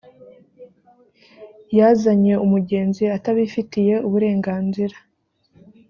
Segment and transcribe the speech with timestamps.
[1.77, 4.97] yazanye umugenzi atabifitiye uburenganzira.